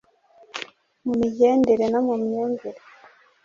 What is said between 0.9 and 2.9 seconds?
mu migendere no mu myumvire,